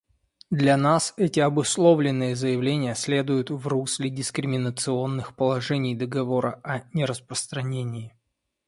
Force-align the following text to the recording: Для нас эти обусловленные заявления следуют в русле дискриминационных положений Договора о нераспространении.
Для 0.49 0.77
нас 0.77 1.13
эти 1.15 1.39
обусловленные 1.41 2.35
заявления 2.35 2.95
следуют 2.95 3.51
в 3.51 3.67
русле 3.67 4.09
дискриминационных 4.09 5.35
положений 5.35 5.95
Договора 5.95 6.59
о 6.63 6.79
нераспространении. 6.95 8.11